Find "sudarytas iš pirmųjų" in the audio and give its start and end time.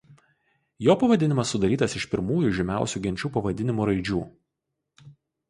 1.55-2.49